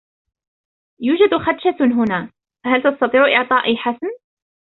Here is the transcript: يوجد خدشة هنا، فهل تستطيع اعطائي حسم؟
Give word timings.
يوجد 1.01 1.35
خدشة 1.37 1.85
هنا، 1.85 2.31
فهل 2.63 2.83
تستطيع 2.83 3.21
اعطائي 3.37 3.77
حسم؟ 3.77 4.07